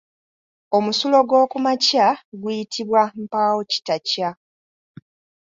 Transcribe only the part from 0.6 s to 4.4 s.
Omusulo gw'okumakya guyitibwa mpaawokitakya.